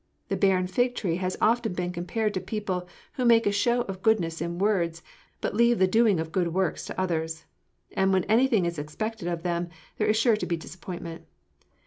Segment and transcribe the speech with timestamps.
[0.29, 4.01] The barren fig tree has often been compared to people who make a show of
[4.01, 5.03] goodness in words,
[5.41, 7.45] but leave the doing of good works to others;
[7.91, 9.69] and when anything is expected of them,
[9.99, 11.27] there is sure to be disappointment.